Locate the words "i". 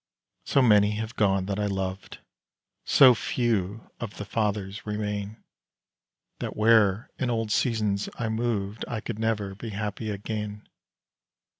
1.59-1.67, 8.15-8.27, 8.87-8.99